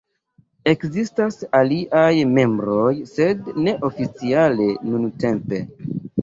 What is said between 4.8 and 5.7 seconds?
nuntempe.